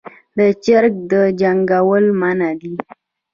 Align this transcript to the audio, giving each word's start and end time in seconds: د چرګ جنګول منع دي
د 0.37 0.39
چرګ 0.63 0.95
جنګول 1.39 2.05
منع 2.19 2.51
دي 2.59 2.73